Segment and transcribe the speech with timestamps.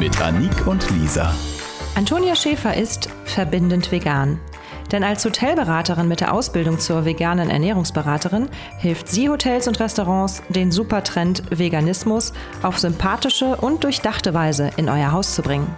[0.00, 1.34] Mit Anik und Lisa.
[1.94, 4.40] Antonia Schäfer ist verbindend vegan.
[4.90, 10.72] Denn als Hotelberaterin mit der Ausbildung zur veganen Ernährungsberaterin hilft sie Hotels und Restaurants, den
[10.72, 12.32] Supertrend Veganismus
[12.62, 15.68] auf sympathische und durchdachte Weise in euer Haus zu bringen.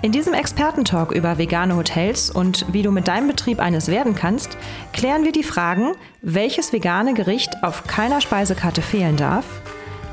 [0.00, 4.56] In diesem Expertentalk über vegane Hotels und wie du mit deinem Betrieb eines werden kannst,
[4.94, 5.92] klären wir die Fragen,
[6.22, 9.44] welches vegane Gericht auf keiner Speisekarte fehlen darf,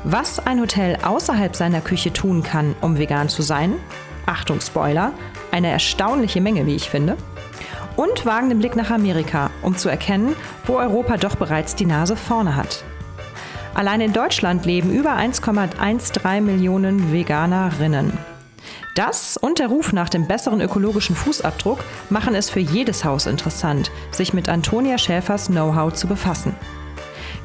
[0.04, 3.74] was ein Hotel außerhalb seiner Küche tun kann, um vegan zu sein,
[4.26, 5.12] Achtung Spoiler,
[5.50, 7.16] eine erstaunliche Menge, wie ich finde,
[7.96, 12.16] und wagen den Blick nach Amerika, um zu erkennen, wo Europa doch bereits die Nase
[12.16, 12.84] vorne hat.
[13.74, 18.12] Allein in Deutschland leben über 1,13 Millionen Veganerinnen.
[18.94, 23.90] Das und der Ruf nach dem besseren ökologischen Fußabdruck machen es für jedes Haus interessant,
[24.12, 26.54] sich mit Antonia Schäfers Know-how zu befassen.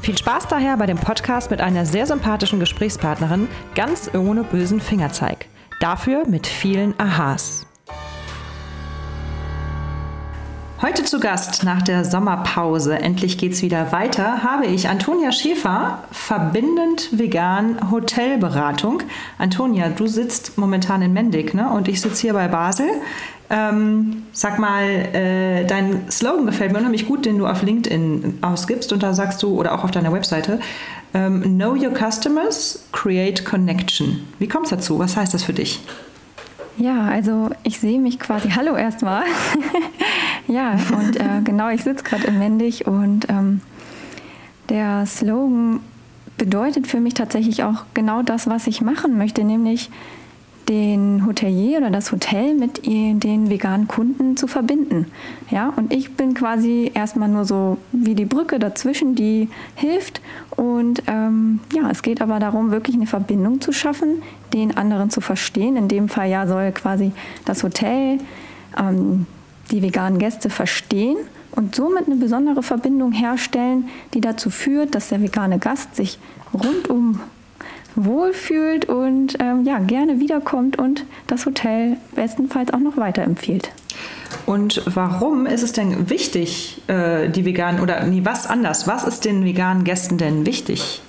[0.01, 5.47] Viel Spaß daher bei dem Podcast mit einer sehr sympathischen Gesprächspartnerin, ganz ohne bösen Fingerzeig.
[5.81, 7.65] Dafür mit vielen Aha's.
[10.81, 17.09] Heute zu Gast nach der Sommerpause, endlich geht's wieder weiter, habe ich Antonia Schäfer, verbindend
[17.19, 19.03] vegan Hotelberatung.
[19.37, 21.69] Antonia, du sitzt momentan in Mendig ne?
[21.69, 22.87] und ich sitze hier bei Basel.
[23.51, 28.93] Ähm, sag mal, äh, dein Slogan gefällt mir unheimlich gut, den du auf LinkedIn ausgibst
[28.93, 30.59] und da sagst du, oder auch auf deiner Webseite,
[31.15, 34.27] ähm, Know your customers, create connection.
[34.37, 34.99] Wie kommt es dazu?
[34.99, 35.81] Was heißt das für dich?
[36.77, 39.23] Ja, also ich sehe mich quasi, hallo erstmal.
[40.47, 43.61] ja, und äh, genau, ich sitze gerade in Mendig und ähm,
[44.69, 45.79] der Slogan
[46.37, 49.89] bedeutet für mich tatsächlich auch genau das, was ich machen möchte, nämlich
[50.69, 55.07] den Hotelier oder das Hotel mit den veganen Kunden zu verbinden.
[55.49, 60.21] Ja, und ich bin quasi erstmal nur so wie die Brücke dazwischen, die hilft.
[60.55, 64.21] Und ähm, ja, es geht aber darum, wirklich eine Verbindung zu schaffen,
[64.53, 65.75] den anderen zu verstehen.
[65.75, 67.11] In dem Fall ja soll quasi
[67.45, 68.19] das Hotel
[68.77, 69.25] ähm,
[69.71, 71.17] die veganen Gäste verstehen
[71.51, 76.19] und somit eine besondere Verbindung herstellen, die dazu führt, dass der vegane Gast sich
[76.53, 77.19] rundum
[78.05, 83.71] wohlfühlt und ähm, ja, gerne wiederkommt und das Hotel bestenfalls auch noch weiterempfiehlt.
[84.45, 89.25] Und warum ist es denn wichtig, äh, die veganen, oder nee, was anders, was ist
[89.25, 91.01] den veganen Gästen denn wichtig?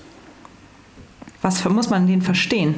[1.43, 2.75] Was muss man denen verstehen?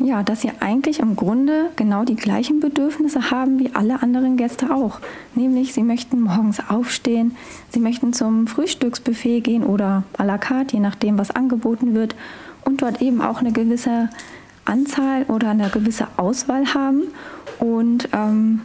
[0.00, 4.72] Ja, dass sie eigentlich im Grunde genau die gleichen Bedürfnisse haben wie alle anderen Gäste
[4.72, 5.00] auch.
[5.34, 7.36] Nämlich, sie möchten morgens aufstehen,
[7.70, 12.14] sie möchten zum Frühstücksbuffet gehen oder à la carte, je nachdem, was angeboten wird
[12.68, 14.10] und dort eben auch eine gewisse
[14.66, 17.04] Anzahl oder eine gewisse Auswahl haben.
[17.58, 18.60] Und ähm,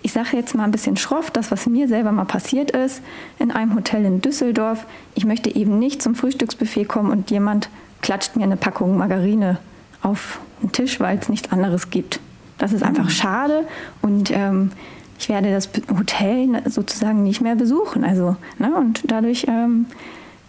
[0.00, 3.02] ich sage jetzt mal ein bisschen schroff, das, was mir selber mal passiert ist,
[3.38, 4.86] in einem Hotel in Düsseldorf.
[5.14, 7.68] Ich möchte eben nicht zum Frühstücksbuffet kommen und jemand
[8.00, 9.58] klatscht mir eine Packung Margarine
[10.02, 12.20] auf den Tisch, weil es nichts anderes gibt.
[12.56, 13.10] Das ist einfach mhm.
[13.10, 13.66] schade
[14.00, 14.70] und ähm,
[15.18, 18.04] ich werde das Hotel sozusagen nicht mehr besuchen.
[18.04, 19.86] Also, ne, und dadurch ähm,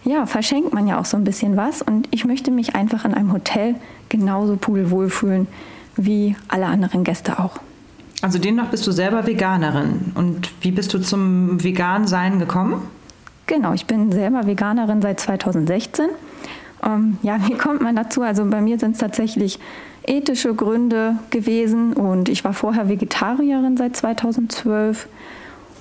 [0.06, 1.82] ja, verschenkt man ja auch so ein bisschen was.
[1.82, 3.76] Und ich möchte mich einfach in einem Hotel
[4.10, 5.48] genauso pudelwohl fühlen
[5.98, 7.60] wie alle anderen Gäste auch.
[8.22, 10.12] Also demnach bist du selber Veganerin.
[10.16, 12.82] Und wie bist du zum Vegan-Sein gekommen?
[13.48, 16.08] Genau, ich bin selber Veganerin seit 2016.
[16.84, 18.22] Ähm, ja, wie kommt man dazu?
[18.22, 19.60] Also bei mir sind es tatsächlich
[20.08, 25.08] ethische Gründe gewesen und ich war vorher Vegetarierin seit 2012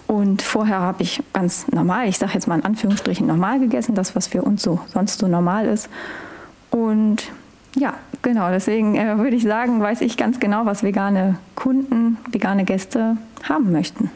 [0.07, 4.15] und vorher habe ich ganz normal, ich sage jetzt mal in Anführungsstrichen normal gegessen, das,
[4.15, 5.89] was für uns so sonst so normal ist.
[6.71, 7.25] Und
[7.77, 12.65] ja, genau, deswegen äh, würde ich sagen, weiß ich ganz genau, was vegane Kunden, vegane
[12.65, 13.17] Gäste
[13.49, 14.11] haben möchten.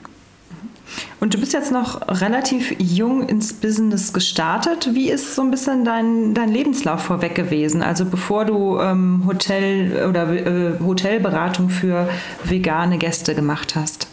[1.20, 4.94] Und du bist jetzt noch relativ jung ins Business gestartet.
[4.94, 7.82] Wie ist so ein bisschen dein, dein Lebenslauf vorweg gewesen?
[7.82, 12.08] Also bevor du ähm, Hotel oder äh, Hotelberatung für
[12.44, 14.08] vegane Gäste gemacht hast?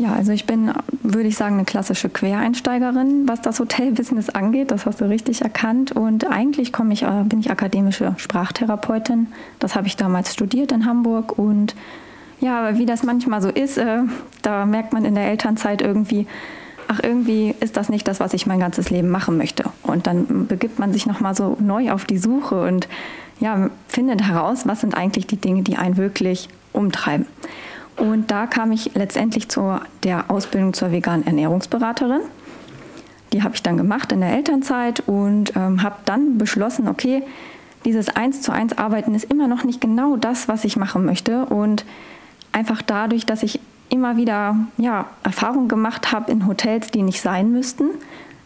[0.00, 4.70] Ja, also ich bin, würde ich sagen, eine klassische Quereinsteigerin, was das Hotelbusiness angeht.
[4.70, 5.92] Das hast du richtig erkannt.
[5.92, 9.26] Und eigentlich komme ich, äh, bin ich akademische Sprachtherapeutin.
[9.58, 11.38] Das habe ich damals studiert in Hamburg.
[11.38, 11.74] Und
[12.40, 13.98] ja, aber wie das manchmal so ist, äh,
[14.40, 16.26] da merkt man in der Elternzeit irgendwie,
[16.88, 19.64] ach, irgendwie ist das nicht das, was ich mein ganzes Leben machen möchte.
[19.82, 22.88] Und dann begibt man sich nochmal so neu auf die Suche und
[23.38, 27.26] ja, findet heraus, was sind eigentlich die Dinge, die einen wirklich umtreiben.
[28.00, 32.22] Und da kam ich letztendlich zu der Ausbildung zur veganen Ernährungsberaterin.
[33.34, 37.22] Die habe ich dann gemacht in der Elternzeit und ähm, habe dann beschlossen, okay,
[37.84, 41.44] dieses Eins zu eins Arbeiten ist immer noch nicht genau das, was ich machen möchte.
[41.44, 41.84] Und
[42.52, 43.60] einfach dadurch, dass ich
[43.90, 47.90] immer wieder ja, Erfahrungen gemacht habe in Hotels, die nicht sein müssten,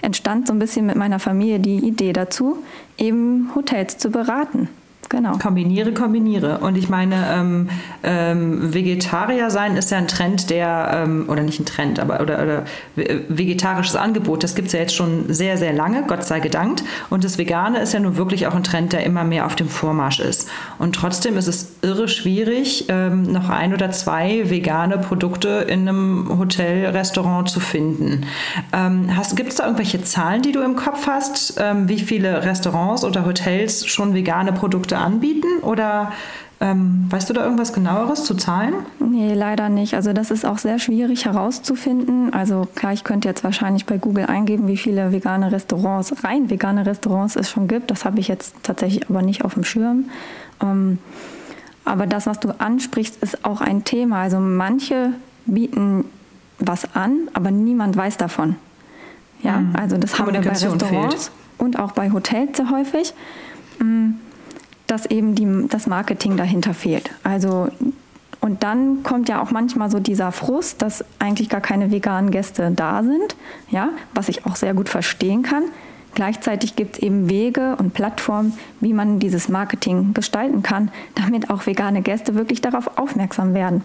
[0.03, 2.59] entstand so ein bisschen mit meiner Familie die Idee dazu,
[2.99, 4.69] eben Hotels zu beraten.
[5.09, 5.39] Genau.
[5.39, 6.59] Kombiniere, kombiniere.
[6.59, 7.69] Und ich meine, ähm,
[8.03, 12.43] ähm, Vegetarier sein ist ja ein Trend, der, ähm, oder nicht ein Trend, aber oder,
[12.43, 12.65] oder
[12.97, 16.85] vegetarisches Angebot, das gibt es ja jetzt schon sehr, sehr lange, Gott sei gedankt.
[17.11, 19.69] Und das Vegane ist ja nun wirklich auch ein Trend, der immer mehr auf dem
[19.69, 20.49] Vormarsch ist.
[20.79, 26.39] Und trotzdem ist es irre schwierig, ähm, noch ein oder zwei vegane Produkte in einem
[26.39, 28.27] Hotel, Restaurant zu finden.
[28.73, 33.05] Ähm, gibt es da irgendwelche Zahlen, die du im Kopf hast, ähm, wie viele Restaurants
[33.05, 35.61] oder Hotels schon vegane Produkte anbieten?
[35.63, 36.13] Oder
[36.61, 38.75] ähm, weißt du da irgendwas genaueres zu Zahlen?
[39.01, 39.95] Nee, leider nicht.
[39.95, 42.33] Also das ist auch sehr schwierig herauszufinden.
[42.33, 46.87] Also klar, ich könnte jetzt wahrscheinlich bei Google eingeben, wie viele vegane Restaurants, rein vegane
[46.87, 47.91] Restaurants es schon gibt.
[47.91, 50.07] Das habe ich jetzt tatsächlich aber nicht auf dem Schirm.
[50.63, 50.99] Ähm,
[51.85, 54.23] aber das, was du ansprichst, ist auch ein Thema.
[54.23, 55.11] Also manche
[55.47, 56.05] bieten
[56.59, 58.57] was an, aber niemand weiß davon.
[59.43, 59.77] Ja, mhm.
[59.77, 61.31] also das haben wir bei Restaurants fehlt.
[61.59, 63.13] und auch bei Hotels sehr häufig.
[64.87, 67.11] Dass eben die, das Marketing dahinter fehlt.
[67.23, 67.69] Also
[68.45, 72.71] und dann kommt ja auch manchmal so dieser Frust, dass eigentlich gar keine veganen Gäste
[72.77, 73.37] da sind,
[73.71, 75.63] ja, was ich auch sehr gut verstehen kann.
[76.15, 81.65] Gleichzeitig gibt es eben Wege und Plattformen, wie man dieses Marketing gestalten kann, damit auch
[81.65, 83.83] vegane Gäste wirklich darauf aufmerksam werden.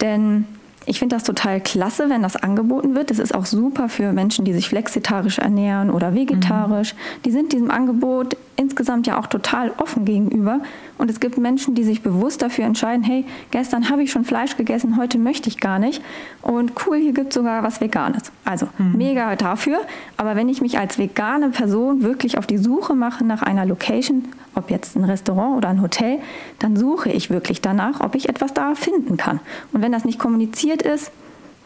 [0.00, 0.46] Denn
[0.86, 3.10] ich finde das total klasse, wenn das angeboten wird.
[3.10, 6.94] Es ist auch super für Menschen, die sich flexitarisch ernähren oder vegetarisch.
[6.94, 7.22] Mhm.
[7.24, 10.60] Die sind diesem Angebot insgesamt ja auch total offen gegenüber.
[10.98, 14.56] Und es gibt Menschen, die sich bewusst dafür entscheiden, hey, gestern habe ich schon Fleisch
[14.56, 16.02] gegessen, heute möchte ich gar nicht.
[16.42, 18.32] Und cool, hier gibt es sogar was Veganes.
[18.44, 18.96] Also mhm.
[18.96, 19.78] mega dafür.
[20.16, 24.24] Aber wenn ich mich als vegane Person wirklich auf die Suche mache nach einer Location,
[24.54, 26.18] ob jetzt ein Restaurant oder ein Hotel,
[26.58, 29.40] dann suche ich wirklich danach, ob ich etwas da finden kann.
[29.72, 31.12] Und wenn das nicht kommuniziert ist,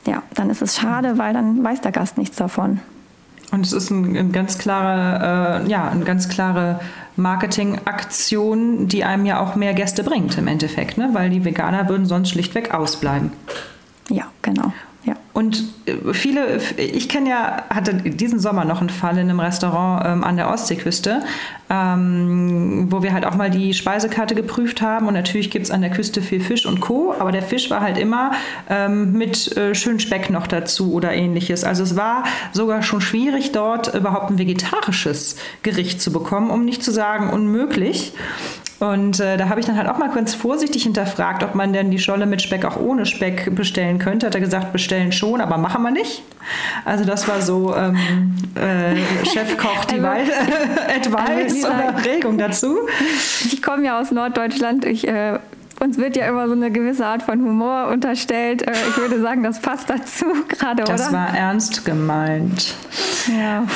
[0.06, 2.80] ja, dann ist es schade, weil dann weiß der Gast nichts davon.
[3.50, 6.80] Und es ist ein, ein ganz klare, äh, ja, eine ganz klare
[7.16, 11.10] Marketingaktion, die einem ja auch mehr Gäste bringt im Endeffekt, ne?
[11.12, 13.32] weil die Veganer würden sonst schlichtweg ausbleiben.
[14.08, 14.72] Ja, genau.
[15.32, 20.04] Und äh, viele, ich kenne ja, hatte diesen Sommer noch einen Fall in einem Restaurant
[20.04, 21.22] ähm, an der Ostseeküste,
[21.68, 25.06] ähm, wo wir halt auch mal die Speisekarte geprüft haben.
[25.06, 27.80] Und natürlich gibt es an der Küste viel Fisch und Co., aber der Fisch war
[27.80, 28.32] halt immer
[28.68, 31.62] ähm, mit äh, schön Speck noch dazu oder ähnliches.
[31.62, 36.82] Also es war sogar schon schwierig, dort überhaupt ein vegetarisches Gericht zu bekommen, um nicht
[36.82, 38.14] zu sagen unmöglich.
[38.80, 41.90] Und äh, da habe ich dann halt auch mal ganz vorsichtig hinterfragt, ob man denn
[41.90, 44.26] die Scholle mit Speck auch ohne Speck bestellen könnte.
[44.26, 46.22] Hat er gesagt, bestellen schon, aber machen wir nicht.
[46.86, 47.96] Also das war so ähm,
[48.54, 48.96] äh,
[49.26, 50.32] Chefkoch die also,
[51.14, 52.78] Advice oder Regung dazu.
[53.44, 54.86] Ich komme ja aus Norddeutschland.
[54.86, 55.38] Ich äh,
[55.80, 58.62] uns wird ja immer so eine gewisse Art von Humor unterstellt.
[58.62, 60.92] Äh, ich würde sagen, das passt dazu gerade, oder?
[60.92, 62.74] Das war ernst gemeint.
[63.28, 63.60] Ja.
[63.60, 63.66] Ähm,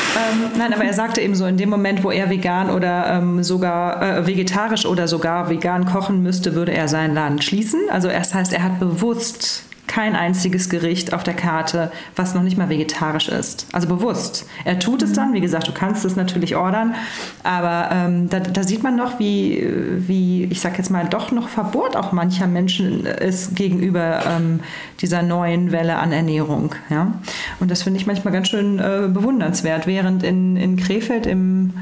[0.56, 4.03] nein, aber er sagte eben so, in dem Moment, wo er vegan oder ähm, sogar
[4.03, 7.81] äh, vegetarisch oder sogar vegan kochen müsste, würde er seinen Laden schließen.
[7.91, 12.56] Also das heißt, er hat bewusst kein einziges Gericht auf der Karte, was noch nicht
[12.56, 13.67] mal vegetarisch ist.
[13.72, 14.46] Also bewusst.
[14.64, 16.94] Er tut es dann, wie gesagt, du kannst es natürlich ordern,
[17.43, 19.67] aber ähm, da, da, sieht man noch, wie,
[19.98, 24.60] wie ich sag jetzt mal, doch noch verbohrt auch mancher Menschen ist gegenüber ähm,
[25.00, 26.74] dieser neuen Welle an Ernährung.
[26.88, 27.12] Ja?
[27.60, 31.74] Und das finde ich manchmal ganz schön äh, bewundernswert, während in, in Krefeld im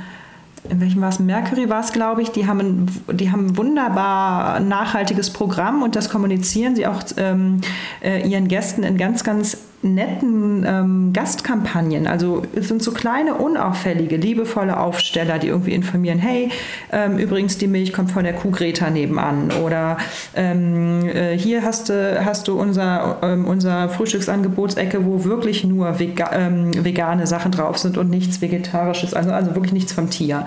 [0.68, 1.18] in welchem war es?
[1.18, 2.30] Mercury war es, glaube ich.
[2.30, 7.60] Die haben, ein, die haben ein wunderbar nachhaltiges Programm und das kommunizieren sie auch ähm,
[8.02, 12.06] äh, ihren Gästen in ganz, ganz netten ähm, Gastkampagnen.
[12.06, 16.50] Also es sind so kleine, unauffällige, liebevolle Aufsteller, die irgendwie informieren, hey,
[16.92, 19.98] ähm, übrigens die Milch kommt von der Kuh Greta nebenan oder
[20.34, 26.30] ähm, äh, hier hast du, hast du unser, ähm, unser Frühstücksangebotsecke, wo wirklich nur vega,
[26.32, 30.46] ähm, vegane Sachen drauf sind und nichts Vegetarisches, also, also wirklich nichts vom Tier.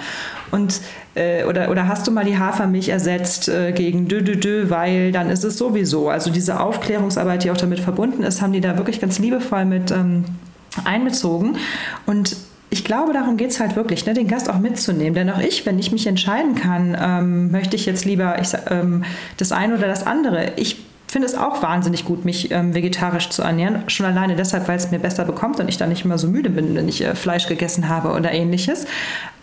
[0.51, 0.81] Und
[1.15, 5.11] äh, oder, oder hast du mal die Hafermilch ersetzt äh, gegen dö, dö, dö, weil
[5.11, 6.09] dann ist es sowieso.
[6.09, 9.91] Also diese Aufklärungsarbeit, die auch damit verbunden ist, haben die da wirklich ganz liebevoll mit
[9.91, 10.25] ähm,
[10.83, 11.57] einbezogen.
[12.05, 12.35] Und
[12.69, 15.13] ich glaube, darum geht es halt wirklich, ne, den Gast auch mitzunehmen.
[15.13, 19.03] Denn auch ich, wenn ich mich entscheiden kann, ähm, möchte ich jetzt lieber ich, ähm,
[19.37, 20.53] das eine oder das andere.
[20.57, 23.83] Ich finde es auch wahnsinnig gut, mich ähm, vegetarisch zu ernähren.
[23.87, 26.49] Schon alleine deshalb, weil es mir besser bekommt und ich dann nicht mehr so müde
[26.49, 28.85] bin, wenn ich äh, Fleisch gegessen habe oder ähnliches.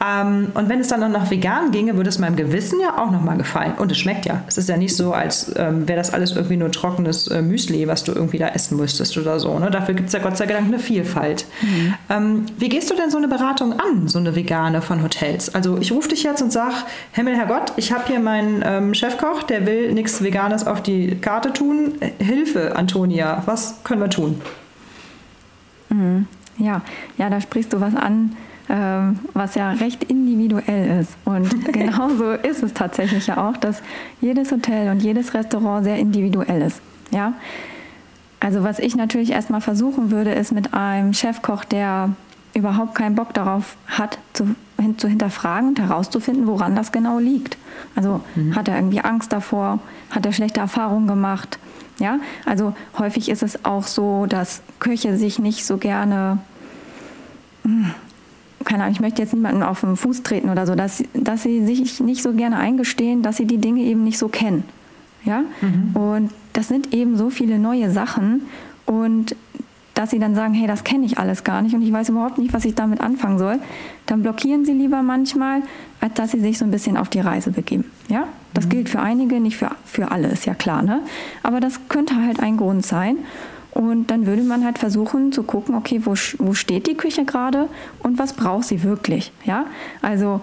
[0.04, 3.10] Ähm, und wenn es dann noch nach vegan ginge, würde es meinem Gewissen ja auch
[3.10, 3.74] nochmal gefallen.
[3.78, 4.42] Und es schmeckt ja.
[4.46, 7.86] Es ist ja nicht so, als ähm, wäre das alles irgendwie nur trockenes äh, Müsli,
[7.86, 9.58] was du irgendwie da essen müsstest oder so.
[9.58, 9.70] Ne?
[9.70, 11.46] Dafür gibt es ja Gott sei Dank eine Vielfalt.
[11.62, 11.94] Mhm.
[12.10, 15.54] Ähm, wie gehst du denn so eine Beratung an, so eine vegane von Hotels?
[15.54, 16.74] Also ich rufe dich jetzt und sage,
[17.12, 21.52] Himmel, Herrgott, ich habe hier meinen ähm, Chefkoch, der will nichts Veganes auf die Karte
[21.52, 21.94] tun.
[22.18, 24.40] Hilfe, Antonia, was können wir tun?
[25.90, 26.26] Mhm.
[26.58, 26.82] Ja,
[27.18, 28.36] ja, da sprichst du was an,
[28.68, 31.16] ähm, was ja recht individuell ist.
[31.24, 33.82] Und genauso ist es tatsächlich ja auch, dass
[34.20, 36.80] jedes Hotel und jedes Restaurant sehr individuell ist.
[37.10, 37.34] Ja?
[38.40, 42.10] Also was ich natürlich erstmal versuchen würde, ist mit einem Chefkoch, der
[42.54, 47.56] überhaupt keinen Bock darauf hat, zu, hin, zu hinterfragen und herauszufinden, woran das genau liegt.
[47.94, 48.54] Also mhm.
[48.54, 49.78] hat er irgendwie Angst davor,
[50.10, 51.58] hat er schlechte Erfahrungen gemacht.
[51.98, 56.38] Ja, also häufig ist es auch so, dass Köche sich nicht so gerne
[57.64, 57.92] hm,
[58.64, 61.64] keine Ahnung, ich möchte jetzt niemanden auf den Fuß treten oder so, dass, dass sie
[61.64, 64.64] sich nicht so gerne eingestehen, dass sie die Dinge eben nicht so kennen.
[65.24, 65.44] Ja?
[65.60, 65.96] Mhm.
[65.96, 68.42] Und das sind eben so viele neue Sachen
[68.86, 69.36] und
[69.94, 72.38] dass sie dann sagen, hey, das kenne ich alles gar nicht und ich weiß überhaupt
[72.38, 73.58] nicht, was ich damit anfangen soll,
[74.06, 75.62] dann blockieren sie lieber manchmal,
[76.00, 77.84] als dass sie sich so ein bisschen auf die Reise begeben.
[78.08, 78.26] Ja?
[78.54, 78.70] Das mhm.
[78.70, 80.82] gilt für einige, nicht für, für alle, ist ja klar.
[80.82, 81.00] Ne?
[81.42, 83.18] Aber das könnte halt ein Grund sein.
[83.72, 87.68] Und dann würde man halt versuchen zu gucken, okay, wo, wo steht die Küche gerade
[88.00, 89.32] und was braucht sie wirklich?
[89.44, 89.66] Ja,
[90.02, 90.42] also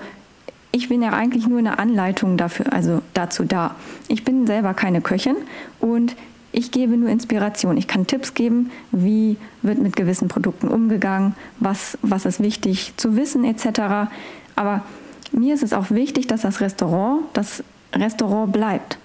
[0.72, 3.76] ich bin ja eigentlich nur eine Anleitung dafür, also dazu da.
[4.08, 5.36] Ich bin selber keine Köchin
[5.80, 6.16] und
[6.52, 7.78] ich gebe nur Inspiration.
[7.78, 13.16] Ich kann Tipps geben, wie wird mit gewissen Produkten umgegangen, was, was ist wichtig zu
[13.16, 14.10] wissen etc.
[14.56, 14.84] Aber
[15.32, 18.98] mir ist es auch wichtig, dass das Restaurant das Restaurant bleibt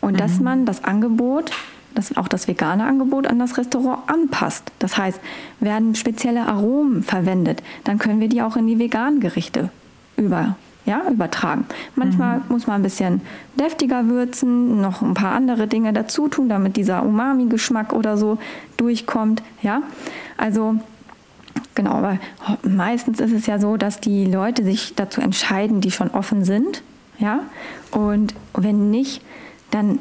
[0.00, 0.16] und mhm.
[0.16, 1.50] dass man das Angebot
[1.96, 4.70] das, auch das vegane Angebot an das Restaurant anpasst.
[4.78, 5.20] Das heißt,
[5.60, 9.70] werden spezielle Aromen verwendet, dann können wir die auch in die veganen Gerichte
[10.16, 11.66] über, ja, übertragen.
[11.94, 12.44] Manchmal mhm.
[12.48, 13.20] muss man ein bisschen
[13.58, 18.38] deftiger würzen, noch ein paar andere Dinge dazu tun, damit dieser Umami-Geschmack oder so
[18.76, 19.42] durchkommt.
[19.62, 19.82] Ja,
[20.36, 20.76] also
[21.74, 22.18] genau, aber
[22.62, 26.82] meistens ist es ja so, dass die Leute sich dazu entscheiden, die schon offen sind.
[27.18, 27.40] Ja,
[27.92, 29.22] und wenn nicht,
[29.70, 29.98] dann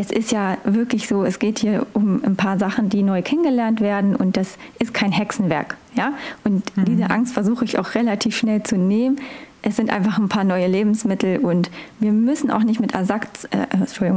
[0.00, 3.80] es ist ja wirklich so, es geht hier um ein paar Sachen, die neu kennengelernt
[3.80, 5.76] werden und das ist kein Hexenwerk.
[5.94, 6.12] Ja?
[6.44, 6.84] Und mhm.
[6.84, 9.20] diese Angst versuche ich auch relativ schnell zu nehmen.
[9.60, 13.66] Es sind einfach ein paar neue Lebensmittel und wir müssen auch nicht mit Ersatz, äh,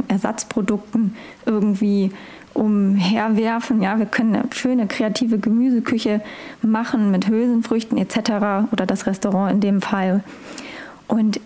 [0.07, 1.15] Ersatzprodukten
[1.47, 2.11] irgendwie
[2.53, 3.81] umherwerfen.
[3.81, 6.21] Ja, wir können eine schöne kreative Gemüseküche
[6.61, 8.69] machen mit Hülsenfrüchten etc.
[8.71, 10.23] oder das Restaurant in dem Fall.
[11.07, 11.39] Und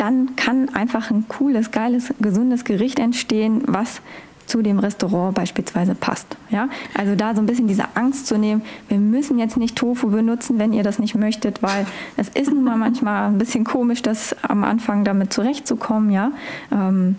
[0.00, 4.00] dann kann einfach ein cooles, geiles, gesundes Gericht entstehen, was
[4.46, 6.38] zu dem Restaurant beispielsweise passt.
[6.48, 6.70] Ja?
[6.96, 10.58] Also da so ein bisschen diese Angst zu nehmen, wir müssen jetzt nicht Tofu benutzen,
[10.58, 14.34] wenn ihr das nicht möchtet, weil es ist nun mal manchmal ein bisschen komisch, das
[14.42, 16.10] am Anfang damit zurechtzukommen.
[16.10, 16.32] Ja?
[16.72, 17.16] Ähm,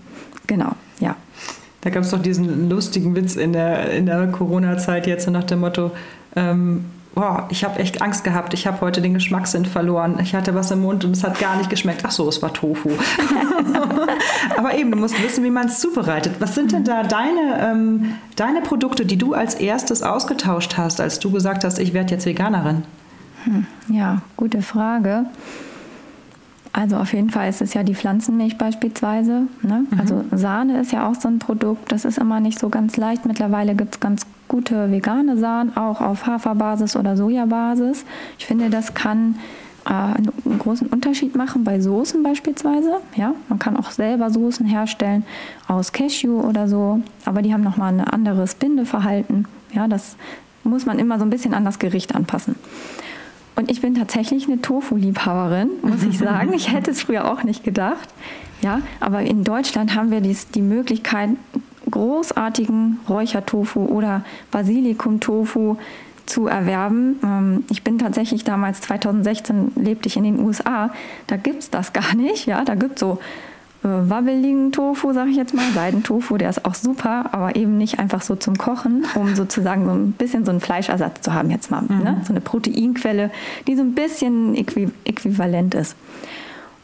[0.48, 1.16] genau, ja.
[1.82, 5.60] Da gab es doch diesen lustigen Witz in der, in der Corona-Zeit jetzt nach dem
[5.60, 5.92] Motto,
[6.36, 8.53] ähm, boah, ich habe echt Angst gehabt.
[8.53, 10.20] Ich habe heute den Geschmackssinn verloren.
[10.22, 12.03] Ich hatte was im Mund und es hat gar nicht geschmeckt.
[12.06, 12.89] Ach so, es war Tofu.
[14.58, 16.36] Aber eben, du musst wissen, wie man es zubereitet.
[16.39, 21.20] Was sind denn da deine, ähm, deine Produkte, die du als erstes ausgetauscht hast, als
[21.20, 22.84] du gesagt hast, ich werde jetzt Veganerin?
[23.44, 25.25] Hm, ja, gute Frage.
[26.74, 29.44] Also auf jeden Fall ist es ja die Pflanzenmilch beispielsweise.
[29.62, 29.86] Ne?
[29.89, 30.00] Mhm.
[30.00, 33.25] Also Sahne ist ja auch so ein Produkt, das ist immer nicht so ganz leicht.
[33.25, 38.03] Mittlerweile gibt es ganz gute vegane Sahnen, auch auf Haferbasis oder Sojabasis.
[38.38, 39.36] Ich finde, das kann
[39.86, 42.98] äh, einen großen Unterschied machen bei Soßen beispielsweise.
[43.15, 45.24] Ja, man kann auch selber Soßen herstellen
[45.70, 49.48] aus Cashew oder so, aber die haben nochmal ein anderes Bindeverhalten.
[49.72, 50.17] Ja, das
[50.65, 52.55] muss man immer so ein bisschen an das Gericht anpassen.
[53.55, 56.51] Und ich bin tatsächlich eine Tofu-Liebhaberin, muss ich sagen.
[56.53, 58.10] Ich hätte es früher auch nicht gedacht.
[58.62, 61.29] Ja, aber in Deutschland haben wir dies, die Möglichkeit,
[61.92, 65.78] großartigen Räuchertofu oder Basilikum-Tofu
[66.26, 67.20] zu erwerben.
[67.24, 70.92] Ähm, ich bin tatsächlich damals 2016 lebte ich in den USA.
[71.28, 72.46] Da gibt es das gar nicht.
[72.46, 73.20] Ja, da gibt es so
[73.84, 78.00] äh, wabbeligen Tofu, sage ich jetzt mal, Seidentofu, der ist auch super, aber eben nicht
[78.00, 81.72] einfach so zum Kochen, um sozusagen so ein bisschen so einen Fleischersatz zu haben jetzt
[81.72, 81.82] mal.
[81.82, 81.96] Ne?
[81.96, 82.04] Mhm.
[82.04, 82.22] Ne?
[82.24, 83.32] So eine Proteinquelle,
[83.68, 85.96] die so ein bisschen äqui äquivalent ist.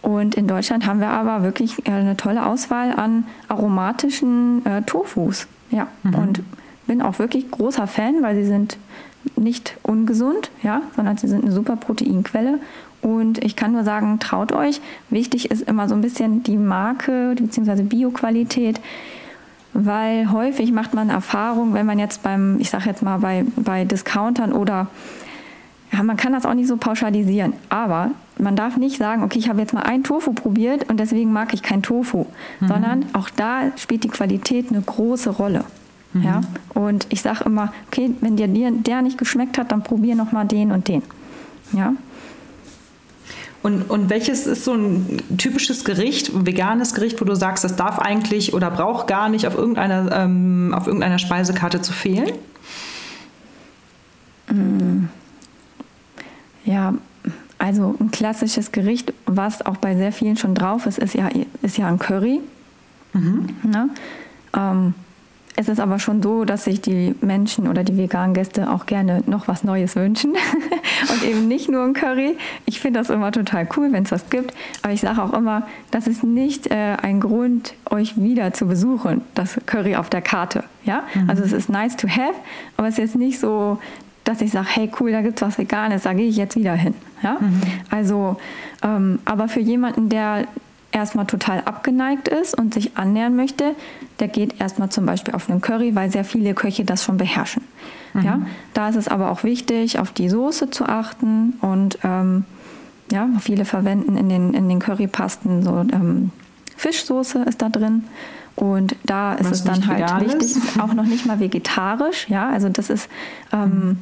[0.07, 5.47] Und in Deutschland haben wir aber wirklich äh, eine tolle Auswahl an aromatischen äh, Tofus.
[5.69, 6.15] Ja, mhm.
[6.15, 6.43] und
[6.87, 8.77] bin auch wirklich großer Fan, weil sie sind
[9.35, 12.59] nicht ungesund, ja, sondern sie sind eine super Proteinquelle
[13.01, 14.79] und ich kann nur sagen, traut euch.
[15.09, 17.83] Wichtig ist immer so ein bisschen die Marke bzw.
[17.83, 18.79] Bioqualität,
[19.73, 23.83] weil häufig macht man Erfahrung, wenn man jetzt beim, ich sage jetzt mal bei, bei
[23.83, 24.87] Discountern oder
[25.91, 29.49] ja, man kann das auch nicht so pauschalisieren, aber man darf nicht sagen, okay, ich
[29.49, 32.25] habe jetzt mal ein Tofu probiert und deswegen mag ich kein Tofu,
[32.59, 32.67] mhm.
[32.67, 35.63] sondern auch da spielt die Qualität eine große Rolle.
[36.13, 36.23] Mhm.
[36.23, 36.41] Ja?
[36.73, 40.45] Und ich sage immer, okay, wenn dir der nicht geschmeckt hat, dann probier noch mal
[40.45, 41.01] den und den.
[41.73, 41.93] Ja?
[43.63, 47.75] Und, und welches ist so ein typisches Gericht, ein veganes Gericht, wo du sagst, das
[47.75, 52.33] darf eigentlich oder braucht gar nicht auf irgendeiner, ähm, auf irgendeiner Speisekarte zu fehlen?
[54.49, 55.09] Mm.
[56.67, 56.93] Ja,
[57.57, 61.29] also ein klassisches Gericht, was auch bei sehr vielen schon drauf ist, ist ja,
[61.61, 62.41] ist ja ein Curry.
[63.13, 63.49] Mhm.
[63.63, 63.89] Ne?
[64.55, 64.93] Ähm,
[65.55, 69.23] es ist aber schon so, dass sich die Menschen oder die veganen Gäste auch gerne
[69.25, 70.35] noch was Neues wünschen
[71.11, 72.37] und eben nicht nur ein Curry.
[72.65, 74.53] Ich finde das immer total cool, wenn es das gibt.
[74.83, 79.21] Aber ich sage auch immer, das ist nicht äh, ein Grund, euch wieder zu besuchen,
[79.33, 80.63] das Curry auf der Karte.
[80.83, 81.03] Ja?
[81.15, 81.27] Mhm.
[81.27, 82.35] Also es ist nice to have,
[82.75, 83.79] aber es ist jetzt nicht so,
[84.27, 86.73] dass ich sage, hey cool, da gibt es was Veganes, da gehe ich jetzt wieder
[86.73, 86.93] hin.
[87.23, 87.37] Ja?
[87.39, 87.61] Mhm.
[87.89, 88.37] Also,
[88.83, 90.45] ähm, aber für jemanden, der
[90.91, 93.75] erstmal total abgeneigt ist und sich annähern möchte,
[94.19, 97.63] der geht erstmal zum Beispiel auf einen Curry, weil sehr viele Köche das schon beherrschen.
[98.13, 98.21] Mhm.
[98.21, 98.41] Ja?
[98.73, 102.45] Da ist es aber auch wichtig, auf die Soße zu achten und ähm,
[103.11, 106.31] ja, viele verwenden in den, in den Currypasten so ähm,
[106.75, 108.03] Fischsoße ist da drin.
[108.57, 112.69] Und da ist es dann halt wichtig, ist auch noch nicht mal vegetarisch, ja, also
[112.69, 113.07] das ist,
[113.53, 113.97] ähm, mhm.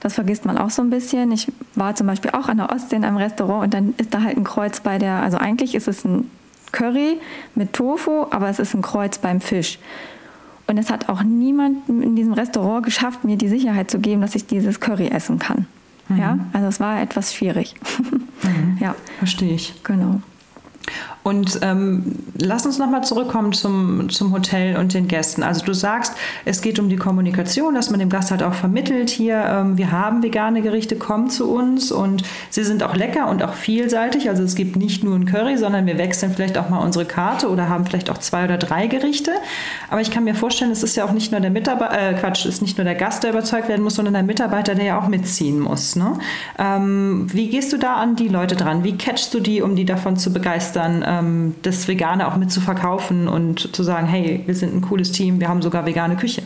[0.00, 1.32] das vergisst man auch so ein bisschen.
[1.32, 4.22] Ich war zum Beispiel auch an der Ostsee in einem Restaurant und dann ist da
[4.22, 6.30] halt ein Kreuz bei der, also eigentlich ist es ein
[6.72, 7.18] Curry
[7.54, 9.78] mit Tofu, aber es ist ein Kreuz beim Fisch.
[10.66, 14.34] Und es hat auch niemand in diesem Restaurant geschafft, mir die Sicherheit zu geben, dass
[14.34, 15.66] ich dieses Curry essen kann.
[16.08, 16.18] Mhm.
[16.18, 17.74] Ja, also es war etwas schwierig.
[18.42, 18.76] Mhm.
[18.80, 19.82] ja, verstehe ich.
[19.82, 20.20] Genau.
[21.26, 25.42] Und ähm, lass uns nochmal zurückkommen zum, zum Hotel und den Gästen.
[25.42, 26.14] Also du sagst,
[26.44, 29.90] es geht um die Kommunikation, dass man dem Gast halt auch vermittelt, hier, ähm, wir
[29.90, 34.28] haben vegane Gerichte, kommen zu uns und sie sind auch lecker und auch vielseitig.
[34.28, 37.50] Also es gibt nicht nur ein Curry, sondern wir wechseln vielleicht auch mal unsere Karte
[37.50, 39.32] oder haben vielleicht auch zwei oder drei Gerichte.
[39.90, 42.46] Aber ich kann mir vorstellen, es ist ja auch nicht nur der Mitarbeiter, äh, Quatsch,
[42.46, 45.08] ist nicht nur der Gast, der überzeugt werden muss, sondern der Mitarbeiter, der ja auch
[45.08, 45.96] mitziehen muss.
[45.96, 46.20] Ne?
[46.56, 48.84] Ähm, wie gehst du da an die Leute dran?
[48.84, 50.75] Wie catchst du die, um die davon zu begeistern?
[50.76, 55.12] Ähm, das Vegane auch mit zu verkaufen und zu sagen, hey, wir sind ein cooles
[55.12, 56.42] Team, wir haben sogar vegane Küche.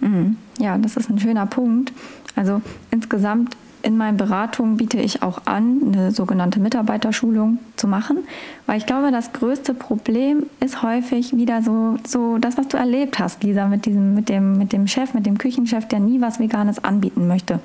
[0.00, 0.36] Mhm.
[0.58, 1.92] Ja, das ist ein schöner Punkt.
[2.36, 8.18] Also insgesamt in meinen Beratungen biete ich auch an, eine sogenannte Mitarbeiterschulung zu machen,
[8.66, 13.18] weil ich glaube, das größte Problem ist häufig wieder so, so das, was du erlebt
[13.18, 16.40] hast, Lisa, mit, diesem, mit, dem, mit dem Chef, mit dem Küchenchef, der nie was
[16.40, 17.60] Veganes anbieten möchte.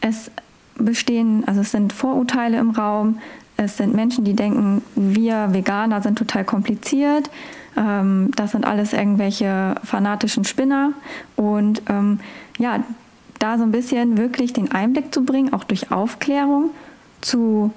[0.00, 0.30] Es
[0.76, 3.18] bestehen, also es sind Vorurteile im Raum,
[3.56, 7.30] es sind Menschen, die denken, wir Veganer sind total kompliziert.
[7.76, 10.92] Ähm, das sind alles irgendwelche fanatischen Spinner.
[11.36, 12.20] Und ähm,
[12.58, 12.84] ja,
[13.38, 16.70] da so ein bisschen wirklich den Einblick zu bringen, auch durch Aufklärung
[17.20, 17.72] zu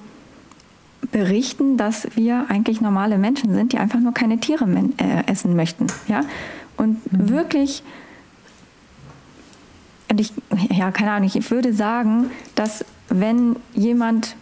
[1.11, 4.65] berichten, dass wir eigentlich normale Menschen sind, die einfach nur keine Tiere
[4.97, 5.87] äh, essen möchten.
[6.07, 6.21] Ja?
[6.77, 7.29] Und mhm.
[7.29, 7.83] wirklich,
[10.09, 10.33] und ich,
[10.71, 14.35] ja, keine Ahnung, ich würde sagen, dass wenn jemand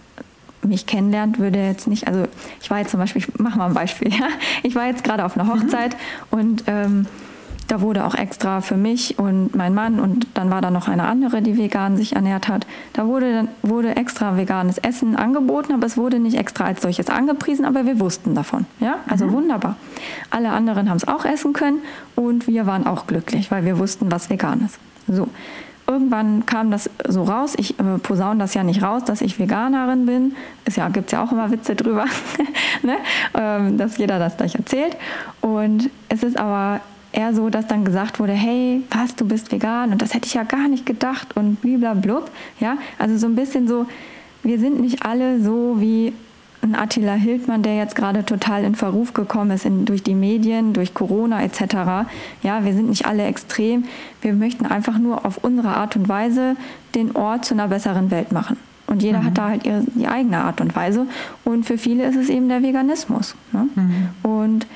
[0.68, 2.26] mich kennenlernt, würde jetzt nicht, also
[2.62, 4.28] ich war jetzt zum Beispiel, ich mache mal ein Beispiel, ja.
[4.64, 5.62] Ich war jetzt gerade auf einer mhm.
[5.62, 5.96] Hochzeit
[6.32, 6.40] mhm.
[6.40, 7.08] und ähm,
[7.68, 11.04] da wurde auch extra für mich und mein Mann und dann war da noch eine
[11.04, 12.66] andere, die vegan sich ernährt hat.
[12.94, 17.66] Da wurde, wurde extra veganes Essen angeboten, aber es wurde nicht extra als solches angepriesen,
[17.66, 18.66] aber wir wussten davon.
[18.80, 19.34] Ja, also mhm.
[19.34, 19.76] wunderbar.
[20.30, 21.80] Alle anderen haben es auch essen können
[22.16, 24.80] und wir waren auch glücklich, weil wir wussten, was vegan ist.
[25.14, 25.28] So,
[25.88, 30.06] irgendwann kam das so raus, ich äh, posaune das ja nicht raus, dass ich Veganerin
[30.06, 30.36] bin.
[30.66, 32.06] Es ja, gibt ja auch immer Witze drüber,
[32.84, 32.98] ne?
[33.34, 34.98] ähm, dass jeder das gleich erzählt.
[35.42, 36.82] Und es ist aber
[37.14, 40.34] eher so, dass dann gesagt wurde, hey, was, du bist vegan und das hätte ich
[40.34, 42.30] ja gar nicht gedacht und bliblablub.
[42.60, 43.86] Ja, also so ein bisschen so,
[44.44, 46.14] wir sind nicht alle so wie
[46.62, 50.74] ein Attila Hildmann, der jetzt gerade total in Verruf gekommen ist in, durch die Medien,
[50.74, 52.08] durch Corona etc.
[52.44, 53.86] Ja, wir sind nicht alle extrem.
[54.22, 56.56] Wir möchten einfach nur auf unsere Art und Weise
[56.96, 58.58] den Ort zu einer besseren Welt machen.
[58.88, 59.26] Und jeder mhm.
[59.26, 61.08] hat da halt ihre, die eigene Art und Weise.
[61.44, 63.36] Und für viele ist es eben der Veganismus.
[63.52, 63.68] Ne?
[63.76, 64.10] Mhm.
[64.24, 64.68] Und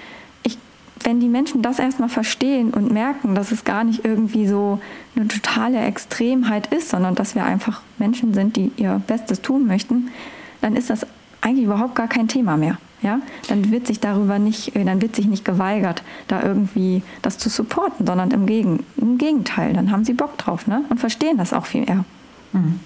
[0.43, 0.57] ich,
[1.03, 4.79] wenn die Menschen das erstmal verstehen und merken, dass es gar nicht irgendwie so
[5.15, 10.09] eine totale Extremheit ist, sondern dass wir einfach Menschen sind, die ihr Bestes tun möchten,
[10.59, 11.07] dann ist das
[11.41, 12.77] eigentlich überhaupt gar kein Thema mehr.
[13.01, 17.39] Ja, dann wird sich darüber nicht, äh, dann wird sich nicht geweigert, da irgendwie das
[17.39, 20.83] zu supporten, sondern im, Gegen, im Gegenteil, dann haben sie Bock drauf ne?
[20.89, 22.05] und verstehen das auch viel eher.
[22.53, 22.79] Mhm.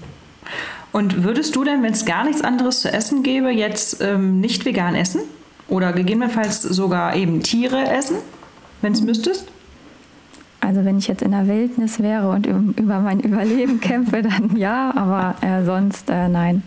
[0.93, 4.63] Und würdest du denn, wenn es gar nichts anderes zu essen gäbe, jetzt ähm, nicht
[4.63, 5.19] vegan essen?
[5.67, 8.15] Oder gegebenenfalls sogar eben Tiere essen,
[8.81, 9.47] wenn es müsstest?
[10.61, 14.93] Also wenn ich jetzt in der Wildnis wäre und über mein Überleben kämpfe, dann ja,
[14.95, 16.63] aber äh, sonst äh, nein.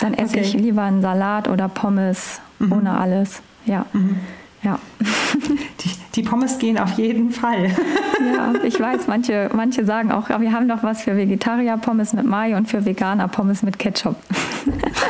[0.00, 0.40] Dann esse okay.
[0.40, 2.72] ich lieber einen Salat oder Pommes mhm.
[2.72, 3.42] ohne alles.
[3.64, 3.86] Ja.
[3.92, 4.18] Mhm.
[4.62, 4.78] Ja.
[5.80, 7.70] Die, die, Pommes gehen auf jeden Fall.
[8.34, 12.24] Ja, ich weiß, manche, manche sagen auch, wir haben doch was für Vegetarier Pommes mit
[12.24, 14.16] Mayo und für Veganer Pommes mit Ketchup.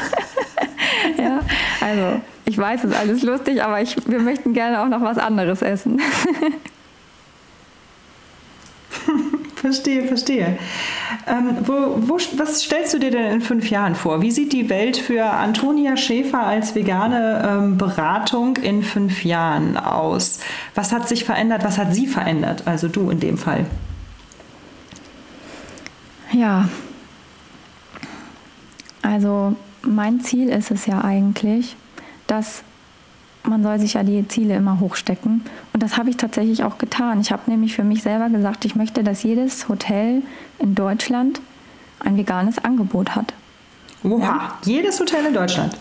[1.18, 1.40] ja,
[1.81, 5.16] also ich weiß, es ist alles lustig, aber ich, wir möchten gerne auch noch was
[5.16, 6.01] anderes essen.
[9.66, 10.59] Verstehe, verstehe.
[11.26, 11.72] Ähm, wo,
[12.09, 14.22] wo, was stellst du dir denn in fünf Jahren vor?
[14.22, 20.38] Wie sieht die Welt für Antonia Schäfer als vegane ähm, Beratung in fünf Jahren aus?
[20.76, 21.64] Was hat sich verändert?
[21.64, 22.62] Was hat sie verändert?
[22.66, 23.66] Also du in dem Fall.
[26.33, 26.68] Ja,
[29.02, 31.76] also mein Ziel ist es ja eigentlich,
[32.29, 32.62] dass
[33.48, 35.42] man soll sich ja die Ziele immer hochstecken.
[35.72, 37.20] Und das habe ich tatsächlich auch getan.
[37.20, 40.22] Ich habe nämlich für mich selber gesagt, ich möchte, dass jedes Hotel
[40.59, 41.40] in Deutschland
[42.00, 43.32] ein veganes Angebot hat.
[44.02, 44.59] Oha, ja?
[44.64, 45.76] jedes Hotel in Deutschland.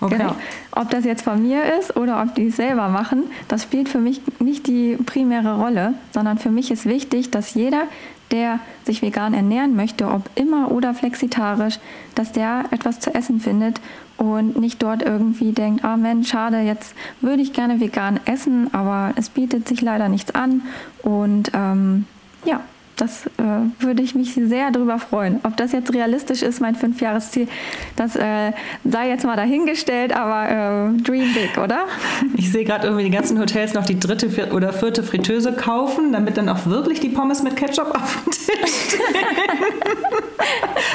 [0.00, 0.18] Okay.
[0.18, 0.34] Genau.
[0.72, 3.98] Ob das jetzt von mir ist oder ob die es selber machen, das spielt für
[3.98, 7.84] mich nicht die primäre Rolle, sondern für mich ist wichtig, dass jeder,
[8.32, 11.78] der sich vegan ernähren möchte, ob immer oder flexitarisch,
[12.14, 13.80] dass der etwas zu essen findet
[14.16, 19.12] und nicht dort irgendwie denkt, ah Mensch, schade, jetzt würde ich gerne vegan essen, aber
[19.16, 20.62] es bietet sich leider nichts an.
[21.02, 22.06] Und ähm,
[22.44, 22.60] ja,
[23.02, 25.40] das äh, würde ich mich sehr darüber freuen.
[25.42, 27.48] Ob das jetzt realistisch ist, mein Fünfjahresziel,
[27.96, 28.52] das äh,
[28.84, 31.86] sei jetzt mal dahingestellt, aber äh, dream big, oder?
[32.36, 36.36] Ich sehe gerade irgendwie die ganzen Hotels noch die dritte oder vierte Fritteuse kaufen, damit
[36.36, 39.00] dann auch wirklich die Pommes mit Ketchup auf dem Tisch stehen.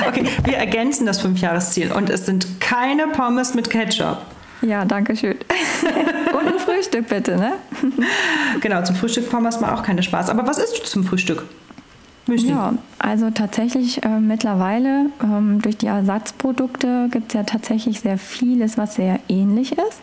[0.07, 4.21] okay, wir ergänzen das Fünfjahresziel und es sind keine Pommes mit Ketchup.
[4.61, 5.37] Ja, danke schön.
[6.33, 7.53] Und ein Frühstück bitte, ne?
[8.59, 10.31] Genau, zum Frühstück Pommes macht auch keine Spaß.
[10.31, 11.43] Aber was isst du zum Frühstück?
[12.27, 12.49] Müsli.
[12.49, 18.77] Ja, also tatsächlich äh, mittlerweile ähm, durch die Ersatzprodukte gibt es ja tatsächlich sehr vieles,
[18.77, 20.01] was sehr ähnlich ist.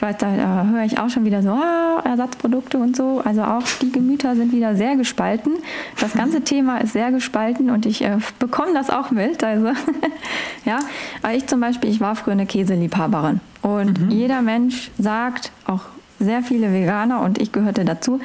[0.00, 3.20] Ich weiß, da, da höre ich auch schon wieder so, ah, Ersatzprodukte und so.
[3.22, 5.52] Also auch die Gemüter sind wieder sehr gespalten.
[6.00, 9.44] Das ganze Thema ist sehr gespalten und ich äh, bekomme das auch mit.
[9.44, 9.66] Also
[10.64, 10.78] ja,
[11.20, 14.10] weil ich zum Beispiel, ich war früher eine Käseliebhaberin und mhm.
[14.10, 15.82] jeder Mensch sagt, auch
[16.18, 18.20] sehr viele Veganer und ich gehörte dazu,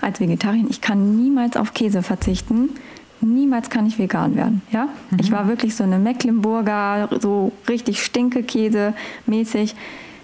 [0.00, 2.70] als Vegetarierin, ich kann niemals auf Käse verzichten.
[3.20, 4.62] Niemals kann ich vegan werden.
[4.72, 4.88] Ja?
[5.10, 5.18] Mhm.
[5.20, 8.94] Ich war wirklich so eine Mecklenburger, so richtig Stinkekäse
[9.26, 9.74] mäßig.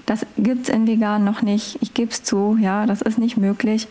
[0.06, 1.78] Das gibt es in vegan noch nicht.
[1.82, 3.88] Ich gebe es zu, ja, das ist nicht möglich.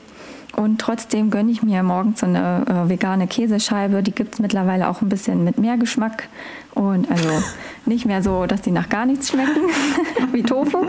[0.56, 4.02] Und trotzdem gönne ich mir morgens so eine äh, vegane Käsescheibe.
[4.02, 6.30] Die gibt es mittlerweile auch ein bisschen mit mehr Geschmack.
[6.74, 7.30] Und also
[7.86, 9.64] nicht mehr so, dass die nach gar nichts schmecken,
[10.32, 10.86] wie Tofu.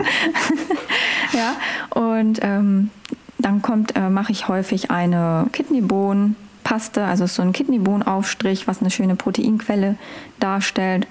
[1.33, 1.55] ja,
[2.01, 2.91] und ähm,
[3.39, 9.15] dann kommt, äh, mache ich häufig eine Kidneybohnenpaste, also so ein Kidneybohnenaufstrich, was eine schöne
[9.15, 9.95] Proteinquelle
[10.39, 11.07] darstellt.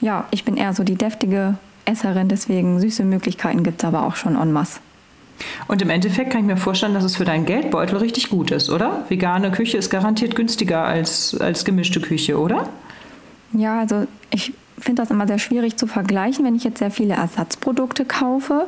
[0.00, 4.16] Ja, ich bin eher so die deftige Esserin, deswegen süße Möglichkeiten gibt es aber auch
[4.16, 4.80] schon en masse.
[5.68, 8.68] Und im Endeffekt kann ich mir vorstellen, dass es für deinen Geldbeutel richtig gut ist,
[8.70, 9.04] oder?
[9.08, 12.68] Vegane Küche ist garantiert günstiger als, als gemischte Küche, oder?
[13.52, 17.14] Ja, also ich finde das immer sehr schwierig zu vergleichen, wenn ich jetzt sehr viele
[17.14, 18.66] Ersatzprodukte kaufe,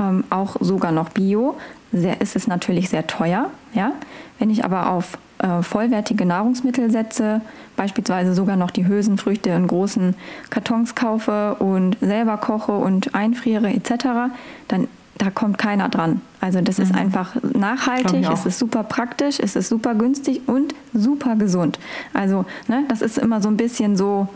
[0.00, 1.56] ähm, auch sogar noch Bio,
[1.92, 3.50] sehr, ist es natürlich sehr teuer.
[3.74, 3.92] Ja?
[4.38, 7.40] Wenn ich aber auf äh, vollwertige Nahrungsmittel setze,
[7.76, 10.14] beispielsweise sogar noch die Hülsenfrüchte in großen
[10.50, 14.32] Kartons kaufe und selber koche und einfriere etc.,
[14.68, 16.22] dann da kommt keiner dran.
[16.40, 16.84] Also das mhm.
[16.84, 21.78] ist einfach nachhaltig, es ist super praktisch, es ist super günstig und super gesund.
[22.14, 24.28] Also ne, das ist immer so ein bisschen so,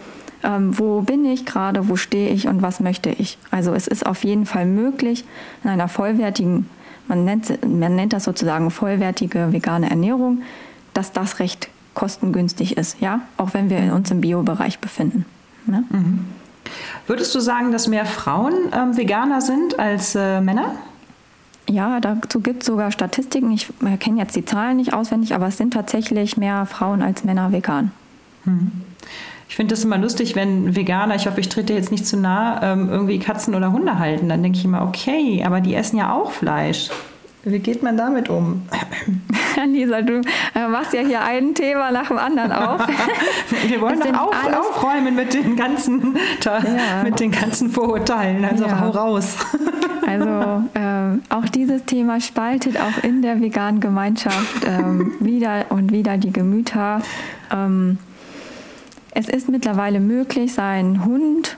[0.42, 3.38] ähm, wo bin ich gerade, wo stehe ich und was möchte ich.
[3.50, 5.24] Also es ist auf jeden Fall möglich,
[5.62, 6.68] in einer vollwertigen
[7.06, 10.42] man nennt, man nennt das sozusagen vollwertige vegane Ernährung,
[10.94, 15.24] dass das recht kostengünstig ist, ja, auch wenn wir uns im Bio-Bereich befinden.
[15.66, 15.84] Ne?
[15.90, 16.24] Mhm.
[17.06, 20.74] Würdest du sagen, dass mehr Frauen ähm, Veganer sind als äh, Männer?
[21.68, 23.50] Ja, dazu gibt es sogar Statistiken.
[23.52, 23.68] Ich
[24.00, 27.90] kenne jetzt die Zahlen nicht auswendig, aber es sind tatsächlich mehr Frauen als Männer vegan.
[28.44, 28.72] Mhm.
[29.48, 32.60] Ich finde das immer lustig, wenn Veganer, ich hoffe, ich trete jetzt nicht zu nah,
[32.62, 34.28] ähm, irgendwie Katzen oder Hunde halten.
[34.28, 36.90] Dann denke ich immer, okay, aber die essen ja auch Fleisch.
[37.44, 38.62] Wie geht man damit um?
[39.66, 40.22] Lisa, du
[40.54, 42.80] äh, machst ja hier ein Thema nach dem anderen auf.
[43.68, 47.02] Wir wollen doch auf, aufräumen mit den ganzen, ja.
[47.02, 48.44] mit den ganzen Vorurteilen.
[48.44, 48.80] Also ja.
[48.80, 49.36] hau raus.
[50.06, 56.18] Also ähm, auch dieses Thema spaltet auch in der veganen Gemeinschaft ähm, wieder und wieder
[56.18, 57.00] die Gemüter.
[57.50, 57.98] Ähm,
[59.14, 61.56] es ist mittlerweile möglich, seinen Hund,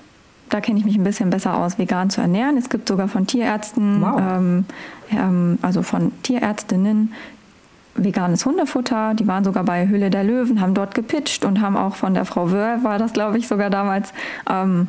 [0.51, 2.57] da kenne ich mich ein bisschen besser aus, vegan zu ernähren.
[2.57, 4.21] Es gibt sogar von Tierärzten, wow.
[4.21, 4.65] ähm,
[5.11, 7.13] ähm, also von Tierärztinnen,
[7.95, 9.15] veganes Hundefutter.
[9.15, 12.27] Die waren sogar bei Hülle der Löwen, haben dort gepitcht und haben auch von der
[12.27, 14.13] Frau Wörl, war das glaube ich sogar damals,
[14.49, 14.89] ähm,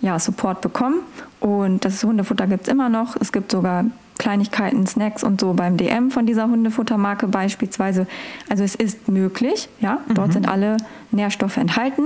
[0.00, 1.00] ja, Support bekommen.
[1.40, 3.16] Und das Hundefutter gibt es immer noch.
[3.16, 3.86] Es gibt sogar
[4.18, 8.06] Kleinigkeiten, Snacks und so beim DM von dieser Hundefuttermarke beispielsweise.
[8.48, 9.98] Also es ist möglich, ja.
[10.08, 10.32] Dort mhm.
[10.32, 10.76] sind alle
[11.10, 12.04] Nährstoffe enthalten.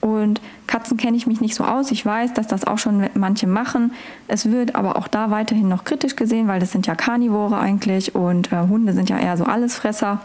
[0.00, 1.90] Und Katzen kenne ich mich nicht so aus.
[1.90, 3.92] Ich weiß, dass das auch schon manche machen.
[4.26, 8.14] Es wird aber auch da weiterhin noch kritisch gesehen, weil das sind ja Karnivore eigentlich
[8.14, 10.20] und äh, Hunde sind ja eher so Allesfresser.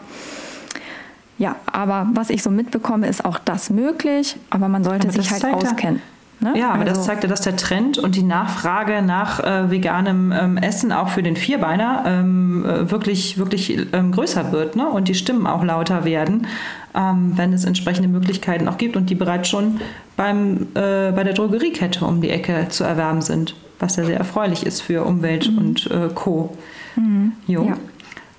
[1.38, 5.32] Ja, aber was ich so mitbekomme, ist auch das möglich, aber man sollte aber sich
[5.32, 6.02] halt auskennen.
[6.40, 6.54] Ne?
[6.58, 10.32] Ja, aber also, das zeigt ja, dass der Trend und die Nachfrage nach äh, veganem
[10.32, 14.88] ähm, Essen auch für den Vierbeiner ähm, äh, wirklich, wirklich ähm, größer wird ne?
[14.88, 16.48] und die Stimmen auch lauter werden,
[16.94, 19.80] ähm, wenn es entsprechende Möglichkeiten auch gibt und die bereits schon
[20.18, 24.66] beim, äh, bei der Drogeriekette um die Ecke zu erwerben sind, was ja sehr erfreulich
[24.66, 25.58] ist für Umwelt mhm.
[25.58, 26.56] und äh, Co.
[26.98, 27.32] Mhm.
[27.48, 27.64] Jo.
[27.64, 27.78] Ja.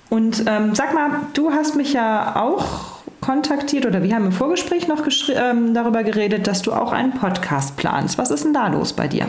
[0.09, 2.96] Und ähm, sag mal, du hast mich ja auch
[3.27, 7.75] kontaktiert oder wir haben im Vorgespräch noch ähm, darüber geredet, dass du auch einen Podcast
[7.75, 8.17] planst.
[8.17, 9.25] Was ist denn da los bei dir?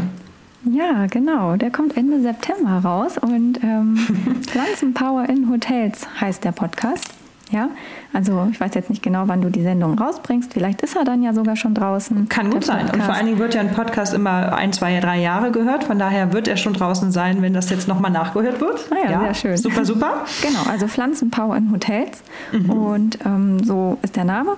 [0.65, 1.57] Ja, genau.
[1.57, 3.97] Der kommt Ende September raus und ähm,
[4.47, 7.18] Pflanzenpower in Hotels heißt der Podcast.
[7.51, 7.71] Ja,
[8.13, 10.53] also ich weiß jetzt nicht genau, wann du die Sendung rausbringst.
[10.53, 12.29] Vielleicht ist er dann ja sogar schon draußen.
[12.29, 12.91] Kann gut sein.
[12.91, 15.85] Und vor allen Dingen wird ja ein Podcast immer ein, zwei, drei Jahre gehört.
[15.85, 18.87] Von daher wird er schon draußen sein, wenn das jetzt nochmal nachgehört wird.
[18.91, 19.57] Ah ja, ja, sehr schön.
[19.57, 20.25] Super, super.
[20.43, 22.23] genau, also Pflanzenpower in Hotels.
[22.53, 22.71] Mhm.
[22.71, 24.57] Und ähm, so ist der Name.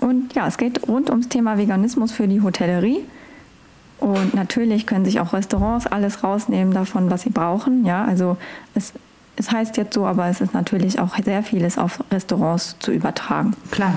[0.00, 3.00] Und ja, es geht rund ums Thema Veganismus für die Hotellerie.
[3.98, 7.86] Und natürlich können sich auch Restaurants alles rausnehmen davon, was sie brauchen.
[7.86, 8.36] Ja, also
[8.74, 8.92] es
[9.36, 13.54] es heißt jetzt so, aber es ist natürlich auch sehr vieles auf Restaurants zu übertragen.
[13.70, 13.92] Klar.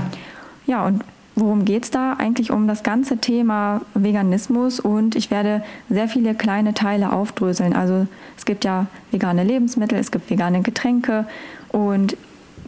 [0.65, 1.03] Ja, und
[1.35, 2.13] worum geht es da?
[2.13, 7.73] Eigentlich um das ganze Thema Veganismus und ich werde sehr viele kleine Teile aufdröseln.
[7.73, 11.25] Also es gibt ja vegane Lebensmittel, es gibt vegane Getränke
[11.69, 12.17] und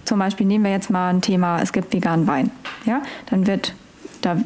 [0.06, 2.52] zum Beispiel nehmen wir jetzt mal ein Thema, es gibt veganen Wein.
[2.86, 3.76] Ja, dann wird
[4.22, 4.38] da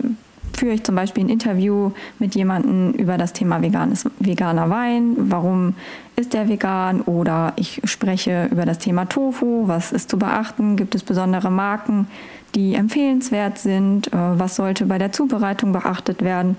[0.55, 5.75] führe ich zum Beispiel ein Interview mit jemandem über das Thema veganes, veganer Wein, warum
[6.15, 7.01] ist der vegan?
[7.01, 12.07] Oder ich spreche über das Thema Tofu, was ist zu beachten, gibt es besondere Marken,
[12.55, 16.57] die empfehlenswert sind, äh, was sollte bei der Zubereitung beachtet werden.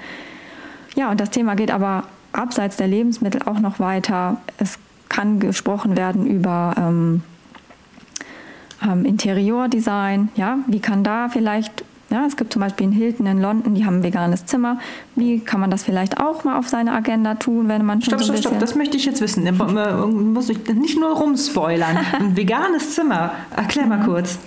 [0.94, 4.38] Ja, und das Thema geht aber abseits der Lebensmittel auch noch weiter.
[4.58, 4.78] Es
[5.08, 7.22] kann gesprochen werden über ähm,
[8.82, 11.65] ähm, Interiordesign, ja, wie kann da vielleicht
[12.16, 14.78] ja, es gibt zum Beispiel in Hilton in London, die haben ein veganes Zimmer.
[15.16, 18.22] Wie kann man das vielleicht auch mal auf seine Agenda tun, wenn man schon stopp,
[18.22, 19.44] so stopp, stopp, das möchte ich jetzt wissen.
[20.32, 21.98] Muss ich nicht nur rumspoilern.
[22.18, 23.32] Ein veganes Zimmer.
[23.54, 24.04] Erklär mal mhm.
[24.04, 24.38] kurz.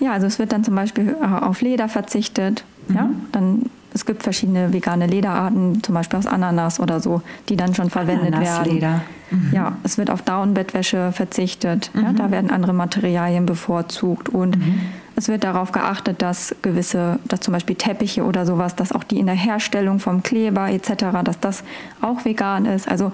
[0.00, 2.64] Ja, also es wird dann zum Beispiel äh, auf Leder verzichtet.
[2.88, 2.94] Mhm.
[2.96, 7.74] Ja, dann es gibt verschiedene vegane Lederarten, zum Beispiel aus Ananas oder so, die dann
[7.74, 9.00] schon verwendet werden.
[9.30, 9.50] Mhm.
[9.52, 11.90] Ja, es wird auf Downbettwäsche verzichtet.
[11.94, 12.02] Mhm.
[12.02, 14.80] Ja, da werden andere Materialien bevorzugt und mhm.
[15.16, 19.18] Es wird darauf geachtet, dass gewisse, dass zum Beispiel Teppiche oder sowas, dass auch die
[19.18, 21.64] in der Herstellung vom Kleber etc., dass das
[22.00, 22.88] auch vegan ist.
[22.88, 23.12] Also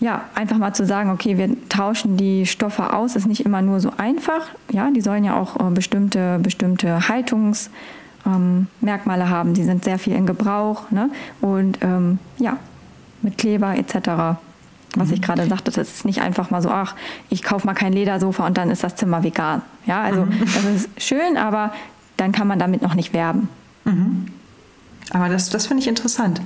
[0.00, 3.78] ja, einfach mal zu sagen, okay, wir tauschen die Stoffe aus, ist nicht immer nur
[3.80, 4.48] so einfach.
[4.70, 7.70] Ja, die sollen ja auch äh, bestimmte, bestimmte Haltungs-
[8.26, 9.54] ähm, haben.
[9.54, 11.10] Die sind sehr viel in Gebrauch ne?
[11.40, 12.56] und ähm, ja,
[13.22, 14.38] mit Kleber etc.
[14.96, 15.14] Was mhm.
[15.14, 16.94] ich gerade sagte, das ist nicht einfach mal so, ach,
[17.30, 19.62] ich kaufe mal kein Ledersofa und dann ist das Zimmer vegan.
[19.86, 20.40] Ja, also mhm.
[20.40, 21.72] das ist schön, aber
[22.16, 23.48] dann kann man damit noch nicht werben.
[23.84, 24.26] Mhm.
[25.10, 26.40] Aber das, das finde ich interessant.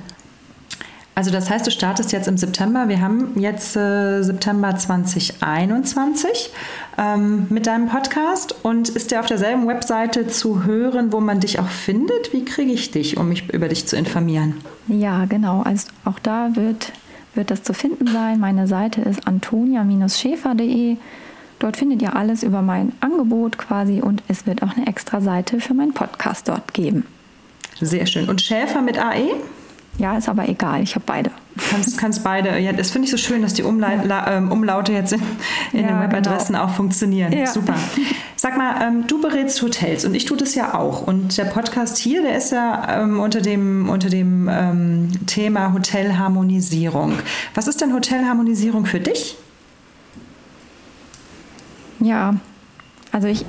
[1.17, 2.89] Also das heißt, du startest jetzt im September.
[2.89, 6.51] Wir haben jetzt äh, September 2021
[6.99, 11.57] ähm, mit deinem Podcast und ist der auf derselben Webseite zu hören, wo man dich
[11.57, 12.33] auch findet?
[12.33, 14.57] Wie kriege ich dich, um mich über dich zu informieren?
[14.87, 15.63] Ja, genau.
[15.63, 16.91] Also auch da wird,
[17.37, 18.39] wird das zu finden sein.
[18.39, 20.97] Meine Seite ist antonia-schäfer.de.
[21.59, 25.59] Dort findet ihr alles über mein Angebot quasi und es wird auch eine extra Seite
[25.59, 27.05] für meinen Podcast dort geben.
[27.79, 28.27] Sehr schön.
[28.29, 29.35] Und Schäfer mit AE?
[29.97, 31.31] Ja, ist aber egal, ich habe beide.
[31.71, 32.59] Kannst, kannst beide.
[32.59, 34.37] Ja, das finde ich so schön, dass die Umla ja.
[34.37, 35.21] ähm, Umlaute jetzt in,
[35.73, 36.65] in ja, den Webadressen genau.
[36.65, 37.31] auch funktionieren.
[37.33, 37.47] Ja.
[37.47, 37.73] Super.
[38.35, 41.01] Sag mal, ähm, du berätst Hotels und ich tue das ja auch.
[41.01, 47.13] Und der Podcast hier, der ist ja ähm, unter dem, unter dem ähm, Thema Hotelharmonisierung.
[47.55, 49.35] Was ist denn Hotelharmonisierung für dich?
[51.99, 52.35] Ja,
[53.11, 53.45] also ich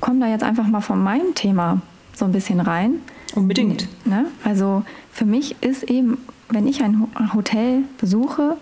[0.00, 1.80] komme da jetzt einfach mal von meinem Thema
[2.14, 3.00] so ein bisschen rein.
[3.36, 3.88] Unbedingt.
[4.04, 4.26] Ne?
[4.44, 6.18] Also für mich ist eben,
[6.48, 8.56] wenn ich ein Hotel besuche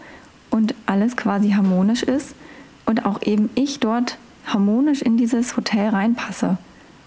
[0.51, 2.35] und alles quasi harmonisch ist
[2.87, 6.59] und auch eben ich dort harmonisch in dieses Hotel reinpasse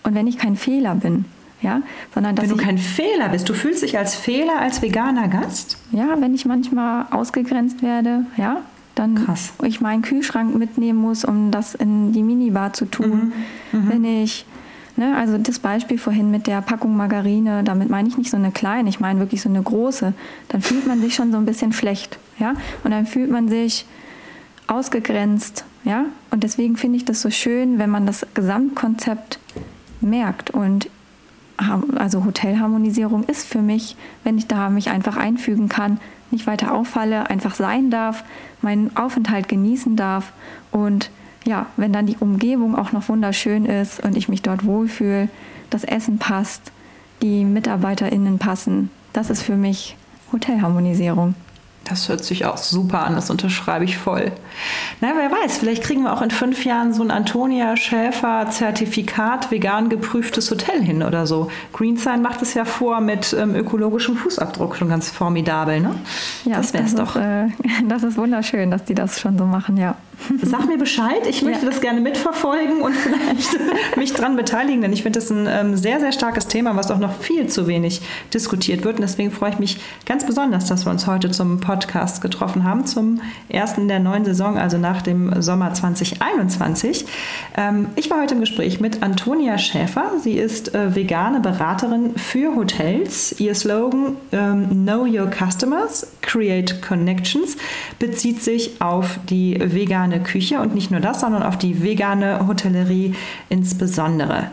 [0.03, 1.25] und wenn ich kein Fehler bin,
[1.61, 1.81] ja,
[2.13, 5.77] sondern dass wenn du kein Fehler bist, du fühlst dich als Fehler als veganer Gast?
[5.91, 8.61] Ja, wenn ich manchmal ausgegrenzt werde, ja,
[8.95, 9.53] dann Krass.
[9.63, 13.33] ich meinen Kühlschrank mitnehmen muss, um das in die Minibar zu tun.
[13.71, 14.45] Wenn ich,
[14.97, 18.51] ne, also das Beispiel vorhin mit der Packung Margarine, damit meine ich nicht so eine
[18.51, 20.13] kleine, ich meine wirklich so eine große,
[20.49, 23.85] dann fühlt man sich schon so ein bisschen schlecht, ja, und dann fühlt man sich
[24.67, 29.39] ausgegrenzt, ja, und deswegen finde ich das so schön, wenn man das Gesamtkonzept
[30.01, 30.49] merkt.
[30.51, 30.89] Und
[31.95, 37.29] also Hotelharmonisierung ist für mich, wenn ich da mich einfach einfügen kann, nicht weiter auffalle,
[37.29, 38.23] einfach sein darf,
[38.61, 40.33] meinen Aufenthalt genießen darf
[40.71, 41.09] und
[41.47, 45.29] ja, wenn dann die Umgebung auch noch wunderschön ist und ich mich dort wohlfühle,
[45.69, 46.71] das Essen passt,
[47.21, 49.95] die MitarbeiterInnen passen, das ist für mich
[50.31, 51.35] Hotelharmonisierung.
[51.85, 54.33] Das hört sich auch super an, das unterschreibe ich voll.
[54.99, 59.51] Na, wer weiß, vielleicht kriegen wir auch in fünf Jahren so ein Antonia Schäfer Zertifikat
[59.51, 61.49] vegan geprüftes Hotel hin oder so.
[61.71, 65.95] Greensign macht es ja vor mit ähm, ökologischem Fußabdruck schon ganz formidabel, ne?
[66.43, 67.15] das wär's das doch.
[67.15, 67.47] Ist, äh,
[67.87, 69.95] das ist wunderschön, dass die das schon so machen, ja.
[70.43, 71.71] Sag mir Bescheid, ich möchte Ja.
[71.71, 73.57] das gerne mitverfolgen und vielleicht
[73.97, 76.97] mich dran beteiligen, denn ich finde das ein ähm, sehr, sehr starkes Thema, was auch
[76.97, 78.01] noch viel zu wenig
[78.33, 78.95] diskutiert wird.
[78.97, 82.85] Und deswegen freue ich mich ganz besonders, dass wir uns heute zum Podcast getroffen haben,
[82.85, 87.05] zum ersten der neuen Saison, also nach dem Sommer 2021.
[87.55, 90.11] Ähm, ich war heute im Gespräch mit Antonia Schäfer.
[90.21, 93.39] Sie ist äh, vegane Beraterin für Hotels.
[93.39, 97.55] Ihr Slogan ähm, Know Your Customers, Create Connections
[97.99, 103.15] bezieht sich auf die vegane Küche und nicht nur das, sondern auf die vegane Hotellerie
[103.49, 104.51] insbesondere.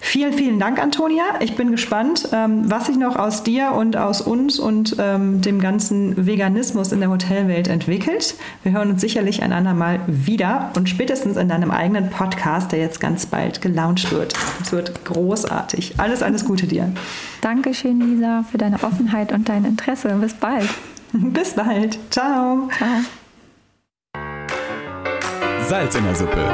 [0.00, 1.24] Vielen, vielen Dank, Antonia.
[1.40, 5.60] Ich bin gespannt, ähm, was sich noch aus dir und aus uns und ähm, dem
[5.60, 8.34] ganzen Veganismus in der Hotelwelt entwickelt.
[8.62, 13.00] Wir hören uns sicherlich ein andermal wieder und spätestens in deinem eigenen Podcast, der jetzt
[13.00, 14.34] ganz bald gelauncht wird.
[14.62, 15.94] Es wird großartig.
[15.98, 16.92] Alles, alles Gute dir.
[17.40, 20.08] Dankeschön, Lisa, für deine Offenheit und dein Interesse.
[20.20, 20.68] Bis bald.
[21.12, 21.98] Bis bald.
[22.10, 22.68] Ciao.
[22.76, 23.25] Ciao.
[25.68, 26.48] Salz in der Suppe.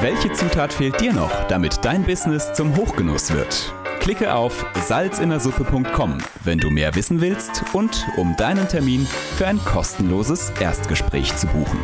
[0.00, 3.74] Welche Zutat fehlt dir noch, damit dein Business zum Hochgenuss wird?
[4.00, 10.50] Klicke auf salzinnersuppe.com, wenn du mehr wissen willst und um deinen Termin für ein kostenloses
[10.60, 11.78] Erstgespräch zu buchen.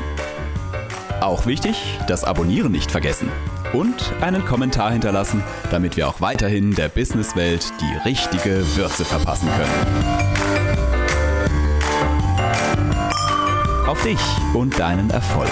[1.21, 3.29] Auch wichtig, das Abonnieren nicht vergessen
[3.75, 9.71] und einen Kommentar hinterlassen, damit wir auch weiterhin der Businesswelt die richtige Würze verpassen können.
[13.87, 14.21] Auf dich
[14.55, 15.51] und deinen Erfolg.